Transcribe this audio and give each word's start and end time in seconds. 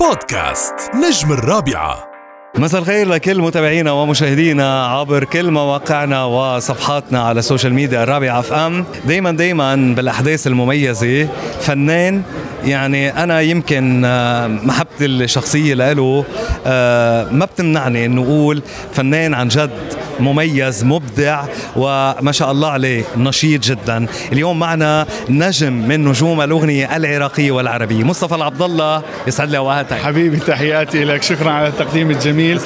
بودكاست 0.00 0.74
نجم 0.94 1.32
الرابعة. 1.32 2.08
مساء 2.58 2.80
الخير 2.80 3.08
لكل 3.08 3.40
متابعينا 3.42 3.92
ومشاهدينا 3.92 4.86
عبر 4.86 5.24
كل 5.24 5.50
مواقعنا 5.50 6.24
وصفحاتنا 6.24 7.22
على 7.22 7.38
ال 7.38 7.43
social 7.43 7.74
media 7.74 8.02
الرابعة 8.02 8.38
FM 8.38 8.84
دايما 9.06 9.32
دايما 9.32 9.94
بالأحداث 9.96 10.46
المميزة 10.46 11.28
فنان 11.60 12.22
يعني 12.64 13.22
أنا 13.22 13.40
يمكن 13.40 14.04
آه، 14.04 14.46
محبتي 14.46 15.06
الشخصية 15.06 15.74
له 15.74 16.24
آه، 16.66 17.28
ما 17.32 17.44
بتمنعني 17.44 18.06
إنه 18.06 18.22
أقول 18.22 18.62
فنان 18.92 19.34
عن 19.34 19.48
جد 19.48 19.97
مميز 20.20 20.84
مبدع 20.84 21.44
وما 21.76 22.32
شاء 22.32 22.52
الله 22.52 22.70
عليه 22.70 23.04
نشيط 23.16 23.62
جدا. 23.62 24.06
اليوم 24.32 24.58
معنا 24.58 25.06
نجم 25.28 25.72
من 25.72 26.04
نجوم 26.04 26.40
الأغنية 26.40 26.96
العراقية 26.96 27.50
والعربية 27.50 28.04
مصطفى 28.04 28.34
العبد 28.34 28.62
الله 28.62 29.02
يسعد 29.26 29.50
لي 29.50 29.58
أوقاتك. 29.58 29.96
حبيبي 29.96 30.36
تحياتي 30.36 31.04
لك. 31.04 31.22
شكرا 31.22 31.50
على 31.50 31.68
التقديم 31.68 32.10
الجميل. 32.10 32.60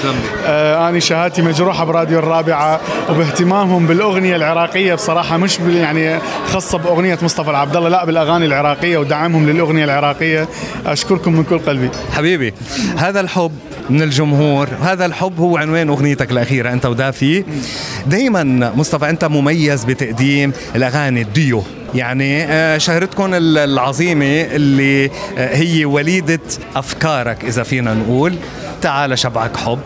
آه 0.46 0.88
أنا 0.88 0.98
شهادتي 0.98 1.43
مجروحه 1.43 1.84
براديو 1.84 2.19
الرابعة 2.19 2.80
وباهتمامهم 3.10 3.87
بالأغنية 3.87 4.37
العراقية. 4.37 4.95
بصراحة 4.95 5.37
مش 5.37 5.59
يعني 5.59 6.19
خاصة 6.46 6.79
بأغنية 6.79 7.19
مصطفى 7.23 7.51
العبد 7.51 7.77
الله 7.77 7.88
لا 7.88 8.05
بالأغاني 8.05 8.46
العراقية 8.46 8.98
ودعمهم 8.98 9.51
للأغنية 9.51 9.84
العراقية. 9.84 10.48
أشكركم 10.87 11.32
من 11.32 11.45
كل 11.45 11.59
قلبي. 11.59 11.91
حبيبي 12.12 12.55
هذا 12.96 13.21
الحب 13.21 13.52
من 13.91 14.02
الجمهور 14.02 14.69
هذا 14.82 15.07
الحب 15.07 15.41
هو 15.41 15.57
عنوان 15.57 15.88
أغنيتك 15.88 16.30
الأخيرة 16.30 16.73
أنت 16.73 16.87
ودافي. 16.87 17.41
دائما 18.06 18.73
مصطفى 18.77 19.10
أنت 19.10 19.24
مميز 19.24 19.84
بتقديم 19.84 20.52
الأغاني 20.77 21.23
الديو. 21.23 21.65
يعني 21.95 22.45
آه، 22.45 22.78
شهرتكم 22.78 23.34
العظيمة 23.34 24.41
اللي 24.41 25.05
آه، 25.38 25.56
هي 25.56 25.84
وليدة 25.84 26.41
أفكارك 26.77 27.45
إذا 27.45 27.62
فينا 27.62 27.95
نقول. 27.95 28.34
تعال 28.82 29.18
شبعك 29.18 29.56
حب. 29.56 29.78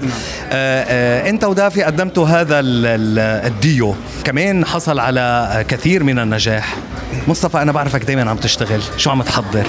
آه 0.52 1.30
أنت 1.30 1.44
ودافي 1.44 1.82
قدمتوا 1.82 2.26
هذا 2.26 2.60
الديو. 2.60 3.94
كمان 4.24 4.64
حصل 4.64 4.98
على 4.98 5.64
كثير 5.68 6.04
من 6.04 6.18
النجاح. 6.18 6.76
مصطفى 7.28 7.62
أنا 7.62 7.72
بعرفك 7.72 8.04
دائما 8.04 8.30
عم 8.30 8.36
تشتغل. 8.36 8.80
شو 8.96 9.10
عم 9.10 9.22
تحضر؟ 9.22 9.66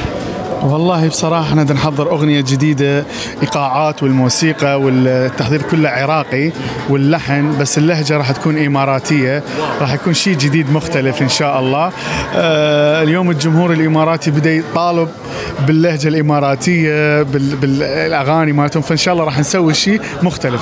والله 0.64 1.08
بصراحة 1.08 1.44
إحنا 1.50 1.64
نحضر 1.64 2.12
أغنية 2.12 2.42
جديدة 2.42 3.06
إيقاعات 3.42 4.04
والموسيقى 4.04 4.82
والتحضير 4.82 5.62
كله 5.62 5.90
عراقي 5.90 6.52
واللحن 6.90 7.58
بس 7.60 7.78
اللهجة 7.78 8.18
راح 8.18 8.32
تكون 8.32 8.66
إماراتية 8.66 9.44
راح 9.82 9.94
يكون 9.94 10.14
شيء 10.14 10.38
جديد 10.38 10.72
مختلف 10.72 11.22
إن 11.22 11.30
شاء 11.30 11.60
الله. 11.60 11.92
آه 12.36 13.04
اليوم 13.04 13.32
الجمهور 13.32 13.74
الإماراتي 13.74 14.32
بدأ 14.32 14.52
يطالب 14.54 15.10
باللهجة 15.68 16.08
الإماراتية 16.08 17.24
بالأغاني 17.24 18.52
مالتهم 18.52 18.82
فإن 18.82 18.98
شاء 18.98 19.14
الله 19.14 19.26
راح 19.26 19.40
نسوي 19.40 19.74
شيء 19.74 20.02
مختلف. 20.24 20.62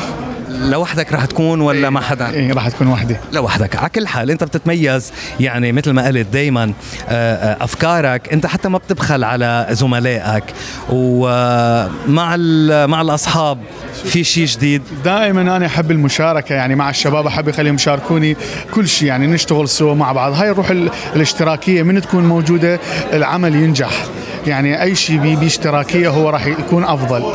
لوحدك 0.60 1.14
رح 1.14 1.26
تكون 1.26 1.62
ولا 1.62 1.90
مع 1.90 2.02
حدا؟ 2.02 2.30
إيه 2.30 2.54
رح 2.54 2.70
تكون 2.70 2.88
وحدي 2.88 3.16
لوحدك. 3.34 3.76
على 3.76 3.90
كل 3.90 4.08
حال 4.08 4.32
انت 4.32 4.44
بتتميز 4.44 5.12
يعني 5.40 5.72
مثل 5.72 5.92
ما 5.92 6.08
قلت 6.08 6.28
دائما 6.28 6.74
آه، 7.10 7.36
آه، 7.36 7.64
أفكارك. 7.64 8.34
انت 8.34 8.46
حتى 8.46 8.70
ما 8.70 8.78
بتبخل 8.78 9.24
على 9.24 9.68
زملائك. 9.72 10.44
ومع 10.90 12.36
مع 12.86 13.02
الأصحاب 13.02 13.58
في 14.06 14.24
شيء 14.24 14.46
جديد؟ 14.46 14.82
دائما 15.06 15.42
أنا 15.42 15.66
أحب 15.66 15.92
المشاركة 15.92 16.56
يعني 16.56 16.76
مع 16.76 16.90
الشباب 16.90 17.28
أحب 17.28 17.50
أخليهم 17.50 17.76
يشاركوني 17.76 18.38
كل 18.74 18.88
شيء 18.88 19.08
يعني 19.08 19.28
نشتغل 19.28 19.70
سوا 19.70 19.96
مع 19.96 20.12
بعض. 20.12 20.34
هاي 20.34 20.52
الروح 20.52 20.70
الاشتراكية 21.16 21.84
من 21.84 22.02
تكون 22.02 22.24
موجودة 22.24 22.80
العمل 23.14 23.56
ينجح. 23.56 23.92
يعني 24.48 24.82
أي 24.82 24.96
شيء 24.96 25.36
باشتراكيه 25.36 26.10
هو 26.10 26.30
راح 26.30 26.46
يكون 26.46 26.84
أفضل. 26.84 27.34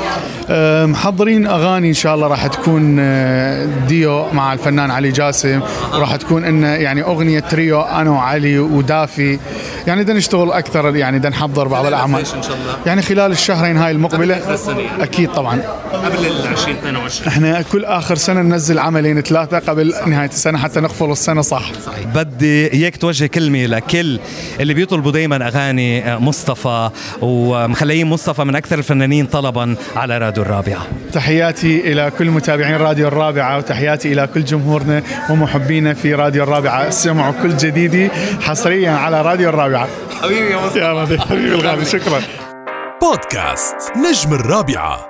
محضرين 0.87 1.47
أغاني 1.47 1.89
إن 1.89 1.95
شاء 1.95 2.15
الله 2.15 2.27
راح 2.27 2.47
تكون 2.47 2.97
أه، 3.01 3.69
ديو 3.89 4.27
مع 4.33 4.53
الفنان 4.53 4.91
علي 4.91 5.11
جاسم. 5.11 5.61
وراح 5.95 6.17
تكون 6.17 6.45
انه 6.45 6.69
يعني 6.69 7.03
أغنية 7.03 7.41
تريو 7.41 7.81
أنا 7.81 8.11
وعلي 8.11 8.59
ودافي. 8.59 9.39
يعني 9.87 10.03
بدنا 10.03 10.19
نشتغل 10.19 10.53
أكثر 10.53 10.97
يعني 10.97 11.19
بدنا 11.19 11.31
نحضر 11.31 11.69
بعض 11.69 11.87
الأعمال. 11.87 12.21
إن 12.21 12.25
شاء 12.25 12.37
الله. 12.37 12.77
يعني 12.87 13.03
خلال 13.03 13.33
الشهرين 13.33 13.77
هاي 13.77 13.91
المقبلة. 13.91 14.34
قبل 14.34 14.81
يعني. 14.81 15.03
أكيد 15.03 15.33
طبعا. 15.33 15.62
قبل 15.93 16.27
ال 16.27 16.47
2022 16.47 17.28
إحنا 17.28 17.62
كل 17.62 17.84
آخر 17.84 18.15
سنة 18.15 18.43
ننزل 18.43 18.78
عملين 18.78 19.21
ثلاثة 19.21 19.59
قبل 19.59 19.94
نهاية 20.06 20.28
السنة 20.28 20.59
حتى 20.59 20.81
نقفل 20.81 21.10
السنة 21.10 21.43
صح. 21.43 21.72
صحيح 21.87 22.06
بدي 22.06 22.72
إياك 22.72 22.97
توجه 22.97 23.27
كلمة 23.27 23.66
لكل 23.66 24.19
اللي 24.60 24.75
بيطلبوا 24.75 25.12
دائما 25.12 25.47
أغاني 25.47 26.16
مصطفى 26.16 26.91
ومخليين 27.22 28.06
مصطفى 28.06 28.44
من 28.44 28.56
أكثر 28.56 28.78
الفنانين 28.78 29.27
طلبا 29.27 29.77
على 29.97 30.19
راديو. 30.19 30.40
الرابعه 30.43 30.87
تحياتي 31.12 31.93
إلى 31.93 32.12
كل 32.19 32.31
متابعين 32.31 32.77
راديو 32.77 33.09
الرابعة 33.09 33.59
وتحياتي 33.59 34.12
إلى 34.12 34.28
كل 34.34 34.45
جمهورنا 34.45 35.03
ومحبينا 35.31 35.95
في 35.95 36.15
راديو 36.15 36.43
الرابعة. 36.43 36.91
سمعوا 36.91 37.34
كل 37.43 37.56
جديدي 37.56 38.11
حصريا 38.41 38.91
على 38.91 39.23
راديو 39.23 39.49
الرابعة. 39.49 39.89
حبيبي 40.23 40.51
يا 40.51 40.56
مصطفى. 40.56 40.78
يا 40.78 41.21
حبيبي 41.21 41.55
الغالي 41.55 41.84
شكرا. 41.84 42.21
بودكاست 43.03 43.77
نجم 43.97 44.34
الرابعة. 44.34 45.09